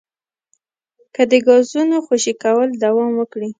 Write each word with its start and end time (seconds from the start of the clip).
که 1.15 1.21
د 1.31 1.33
ګازونو 1.47 1.97
خوشې 2.05 2.33
کول 2.43 2.69
دوام 2.83 3.11
وکړي 3.15 3.49